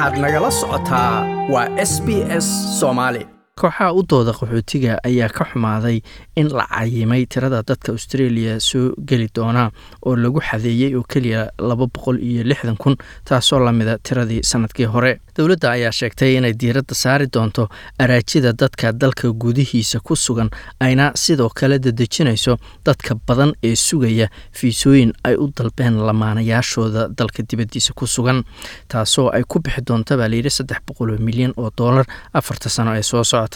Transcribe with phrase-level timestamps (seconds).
[0.00, 1.14] waxaad nagala socotaa
[1.52, 2.08] waa s b
[2.44, 2.46] s
[2.80, 3.22] soomaali
[3.60, 6.00] kooxaha u dooda qaxootiga ayaa ka xumaaday
[6.40, 9.70] in la cayimay tirada dadka australia soo geli doona
[10.06, 15.20] oo lagu xadeeyey oo keliya laba boqol iyo lixdan kun taasoo lamida tiradii sannadkii hore.
[15.36, 17.68] Dowladda ayaa sheegtay inay diiradda saari doonto
[17.98, 20.48] araajida dadka dalka gudihiisa ku sugan
[20.80, 22.56] ayna sidoo kale dadejinayso
[22.86, 28.42] dadka badan ee sugaya fiisooyin ay u dalbeen lamaanayaashooda dalka dibaddiisa ku sugan
[28.88, 32.94] taasoo ay ku bixi doonta baa layidhi saddex boqol oo milyan oo dollar afarta sano
[32.96, 33.49] ee soo socota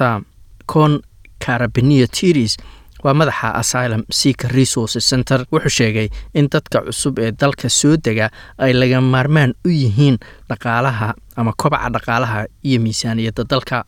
[0.67, 1.01] con
[1.45, 2.57] carabiniya tiris
[3.05, 5.45] waa madaxa asylum seeker resources center.
[5.53, 10.17] Wuxuu sheegay in dadka cusub ee dalka soo dega ay laga maarmaan u yihiin
[10.49, 13.85] dhaqaalaha ama kobaca dhaqaalaha iyo miisaaniyadda dalka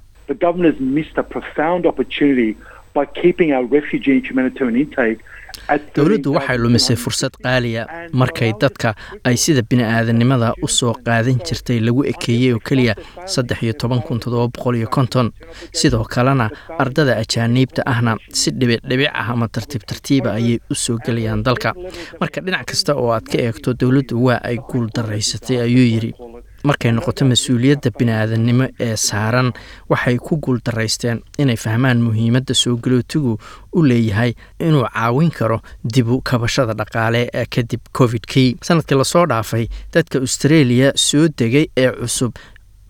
[5.97, 12.05] dowladdu waxay lumisay fursad qaaliya markay dadka ay sida bini-aadanimada u soo qaadan jirtay lagu
[12.13, 12.95] ekeeyey oo keliya
[13.27, 15.33] saddex iyo toban kun toddoba boqol iyo konton.
[15.73, 21.43] Sidoo kalena ardada ajaaniibta ahna si dhibicdhibic ah ama tartiib tartiiba ayay u soo gelayaan
[21.43, 21.75] dalka.
[22.21, 26.13] Marka dhinac kasta oo aad ka eegto dowladdu waa ay guul daraysatay ayuu yidhi
[26.69, 29.49] markay noqoto mas'uuliyadda bini-aadannimo ee saaran
[29.91, 33.33] waxay ku guul daraysteen inay fahmaan muhiimadda soo galootigu
[33.77, 34.33] u leeyahay
[34.67, 35.59] inuu caawin karo
[35.95, 39.65] dibu kabashada dhaqaale ee kadib covid-kii sannadkii la soo dhaafay
[39.95, 42.33] dadka australia soo degay ee cusub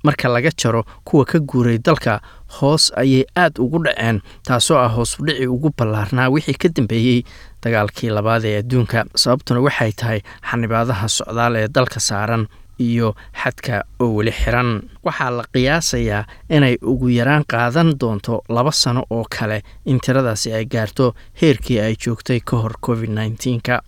[0.07, 2.21] marka laga jaro kuwa ka guuray dalka
[2.61, 7.23] hoos ayay aad ugu dhaceen taasoo ah hoos udhici ugu ballaarnaa wixii ka dambeeyey
[7.63, 9.05] dagaalkii labaad ee adduunka.
[9.23, 12.47] Sababtuna waxay tahay xanibaadaha socdaal ee dalka saaran
[12.79, 14.83] iyo xadka oo weli xiran.
[15.05, 20.65] Waxaa la qiyaasayaa inay ugu yaraan qaadan doonto laba sano oo kale in tiradaasi ay
[20.67, 23.81] gaarto heerkii ay joogtay ka hor covid nneteen-ka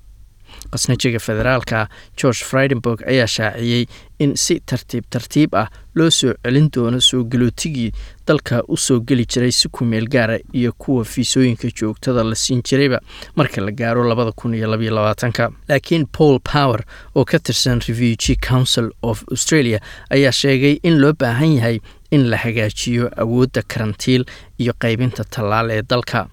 [0.72, 1.88] qasnajiga federaalka
[2.20, 3.86] george fridenburg ayaa shaaciyey
[4.18, 7.92] in si tartiib tartiib ah loo soo celin doono soo galootigii
[8.26, 12.62] dalka u soo geli jiray si ku meel gaara iyo kuwa fiisooyinka joogtada la siin
[12.62, 13.00] jirayba
[13.36, 15.50] marka la gaaro labada kun iyo labaiyo labaatanka.
[15.68, 16.82] Laakiin paul power
[17.14, 19.80] oo ka tirsan refugee council of australia
[20.10, 21.78] ayaa sheegay in loo baahan yahay
[22.10, 24.24] in la hagaajiyo awoodda karantiil
[24.58, 26.26] iyo qaybinta tallaal ee dalka.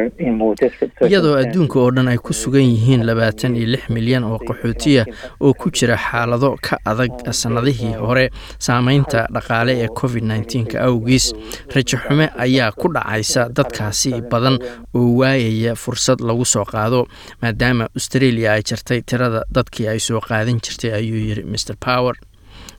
[0.00, 5.04] Iyadoo adduunka oo dhan ay ku sugan yihiin labaatan iyo lix milyan oo qaxootiya
[5.40, 11.26] oo ku jira xaalado ka adag sannadihii hore saameynta dhaqaale ee covid nneteen-ka awgiis
[11.74, 14.56] rajo xume ayaa ku dhacaysa dadkaasi badan
[14.94, 17.06] oo waayaya fursad lagu soo qaado
[17.42, 22.14] maadaama australia ay jartay tirada dadkii ay soo qaadan jirtay ayuu yidhi mr power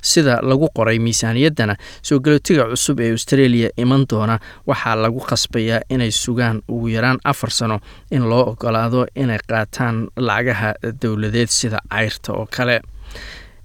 [0.01, 4.39] sida lagu qoray miisaaniyaddana soo galootiga cusub ee australia iman doona.
[4.67, 7.79] Waxaa lagu khasbayaa inay sugaan ugu yaraan afar sano
[8.11, 12.81] in loo ogolaado inay qaataan lacagaha dowladeed sida cayrta oo kale.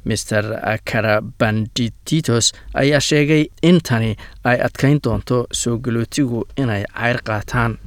[0.07, 0.45] Mr
[0.85, 7.79] karabandititos ayaa sheegay in tani ay adkayn doonto soo galootigu inay cayr qaataan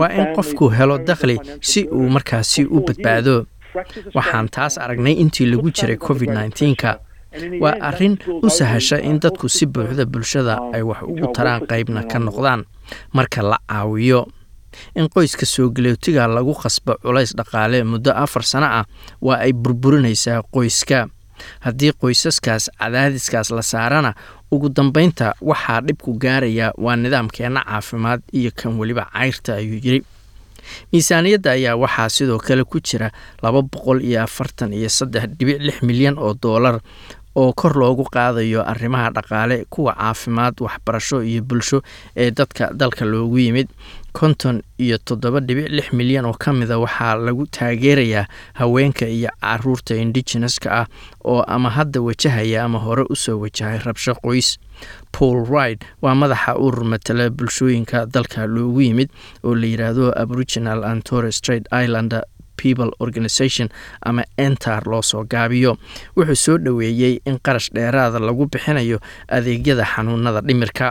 [0.00, 3.46] waa in qofku helo dakhli si uu markaasi u badbaado.
[4.14, 6.90] waxaan taas aragnay intii lagu jiray covid nneteen-ka
[7.62, 12.18] waa arrin u sahasha in dadku si buuxda bulshada ay wax ugu taraan qaybna ka
[12.18, 12.64] noqdaan.
[13.12, 14.26] Marka la caawiyo
[14.96, 18.84] in qoyska soo galootiga lagu khasbo culays dhaqaale muddo afar sano ah
[19.20, 21.08] waa ay burburinaysaa qoyska
[21.60, 24.14] haddii qoysaskaas cadaadiskaas la saarana
[24.50, 30.02] ugu dambeynta waxaa dhibku gaaraya waa nidaamkeenna caafimaad iyo kan weliba cayrta ayuu yidhi
[30.92, 33.10] miisaaniyadda ayaa waxaa sidoo kale ku jira
[33.42, 36.80] laba boqol iyo afartan iyo saddex dhibic lix milyan oo doolar
[37.36, 41.82] oo kor loogu qaadayo arrimaha dhaqaale kuwa caafimaad waxbarasho iyo bulsho
[42.16, 43.68] ee dadka dalka loogu yimid.
[44.12, 49.94] konton iyo toddoba dhibic lix milyan oo ka mida waxaa lagu taageerayaa haweenka iyo carruurta
[49.94, 50.86] indigeneska ah
[51.24, 54.58] oo ama hadda wajahaya ama hore u soo wajahay rabsho qoys.
[55.12, 59.10] Paul ride waa madaxa urur matala bulshooyinka dalka loogu yimid
[59.44, 62.22] oo la yidhaahdo aboriginal and torres straight islander
[62.62, 63.68] people organization
[64.10, 65.72] ama entar loo soo gaabiyo.
[66.16, 68.98] Wuxuu soo dhoweeyey in qarash dheeraada lagu bixinayo
[69.36, 70.86] adeegyada xanuunada dhimirka.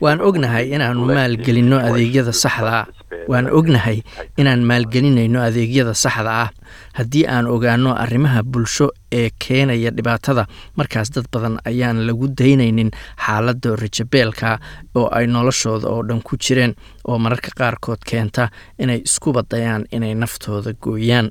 [0.00, 2.72] Waan ognahay inaanu maalgelinno adeegyada saxda.
[2.80, 2.86] ah
[3.28, 4.02] waan ognahay
[4.36, 6.50] inaan maalgelinayno adeegyada saxda ah.
[6.98, 10.46] Haddii aan ogaano arrimaha bulsho ee keenaya dhibaatada
[10.76, 12.90] markaas dad badan ayaan lagu daynaynin
[13.26, 14.58] xaaladda rajabeelka
[14.94, 16.74] oo ay noloshooda oo dhan ku jireen
[17.08, 21.30] oo mararka qaarkood keenta inay isku badayaan inay naftooda gooyaan.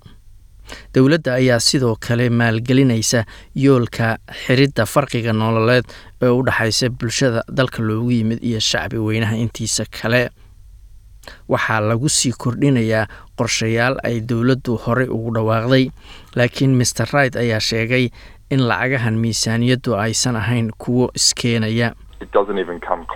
[0.96, 3.24] Dowladda ayaa sidoo kale maalgelinaysa
[3.56, 5.86] yoolka xiridda farqiga nololeed
[6.22, 10.30] ee u dhexaysa bulshada dalka loogu yimid iyo shacbi weynaha intiisa kale
[11.50, 13.08] waxaa lagu sii kordhinayaa
[13.40, 15.86] qorshayaal ay dowladdu horey ugu dhawaaqday
[16.36, 18.10] laakiin master right ayaa sheegay
[18.50, 21.94] in lacagahan miisaaniyaddu aysan ahayn kuwo iskeenaya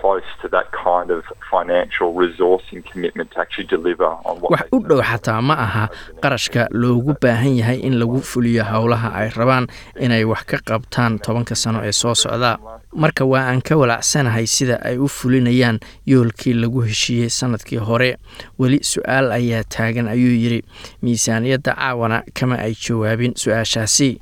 [0.02, 4.06] it doesn't even come close to that kind of financial resourcing commitment to actually deliver
[4.26, 5.90] on what wax u dhow xataa ma aha
[6.24, 9.68] qarashka loogu baahan yahay in lagu fuliyo howlaha ay rabaan
[10.00, 12.58] inay wax ka qabtaan tobanka sano ee soo socda.
[12.94, 18.18] marka waa aan ka walaacsanahay sida ay u fulinayaan yoolkii lagu heshiiyey sannadkii hore
[18.60, 20.64] weli su'aal ayaa taagan ayuu yidhi.
[21.02, 24.22] Miisaaniyadda caawana kama ay jawaabin su'aashaasi